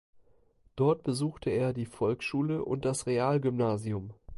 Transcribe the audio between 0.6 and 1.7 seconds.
Dort besuchte